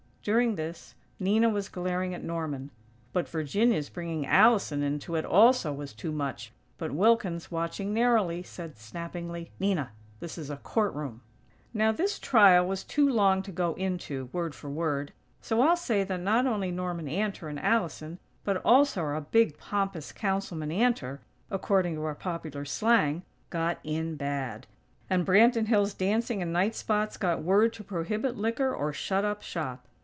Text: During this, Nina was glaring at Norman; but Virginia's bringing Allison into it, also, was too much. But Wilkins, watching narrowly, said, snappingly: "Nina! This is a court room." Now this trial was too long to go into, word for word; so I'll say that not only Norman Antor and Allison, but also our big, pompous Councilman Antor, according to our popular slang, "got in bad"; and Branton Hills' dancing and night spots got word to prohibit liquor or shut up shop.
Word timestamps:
During 0.23 0.53
this, 0.53 0.93
Nina 1.19 1.49
was 1.49 1.67
glaring 1.67 2.13
at 2.13 2.23
Norman; 2.23 2.69
but 3.11 3.27
Virginia's 3.27 3.89
bringing 3.89 4.27
Allison 4.27 4.83
into 4.83 5.15
it, 5.15 5.25
also, 5.25 5.73
was 5.73 5.93
too 5.93 6.11
much. 6.11 6.51
But 6.77 6.91
Wilkins, 6.91 7.49
watching 7.49 7.91
narrowly, 7.91 8.43
said, 8.43 8.77
snappingly: 8.77 9.49
"Nina! 9.59 9.93
This 10.19 10.37
is 10.37 10.51
a 10.51 10.57
court 10.57 10.93
room." 10.93 11.21
Now 11.73 11.91
this 11.91 12.19
trial 12.19 12.67
was 12.67 12.83
too 12.83 13.09
long 13.09 13.41
to 13.41 13.51
go 13.51 13.73
into, 13.73 14.29
word 14.31 14.53
for 14.53 14.69
word; 14.69 15.11
so 15.41 15.59
I'll 15.59 15.75
say 15.75 16.03
that 16.03 16.19
not 16.19 16.45
only 16.45 16.69
Norman 16.69 17.07
Antor 17.07 17.49
and 17.49 17.57
Allison, 17.59 18.19
but 18.43 18.57
also 18.63 19.01
our 19.01 19.19
big, 19.21 19.57
pompous 19.57 20.11
Councilman 20.11 20.69
Antor, 20.69 21.17
according 21.49 21.95
to 21.95 22.03
our 22.03 22.13
popular 22.13 22.63
slang, 22.63 23.23
"got 23.49 23.79
in 23.83 24.17
bad"; 24.17 24.67
and 25.09 25.25
Branton 25.25 25.65
Hills' 25.65 25.95
dancing 25.95 26.43
and 26.43 26.53
night 26.53 26.75
spots 26.75 27.17
got 27.17 27.41
word 27.41 27.73
to 27.73 27.83
prohibit 27.83 28.37
liquor 28.37 28.71
or 28.71 28.93
shut 28.93 29.25
up 29.25 29.41
shop. 29.41 29.87